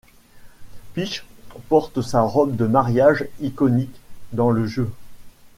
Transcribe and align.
Peach 0.95 1.23
porte 1.69 2.01
sa 2.01 2.23
robe 2.23 2.55
de 2.55 2.65
mariage 2.65 3.27
iconique 3.39 3.93
dans 4.33 4.49
le 4.49 4.65
jeu. 4.65 4.91